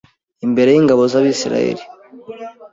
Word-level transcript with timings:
imbere 0.45 0.69
y’ingabo 0.71 1.01
z’Abisirayeli 1.11 1.83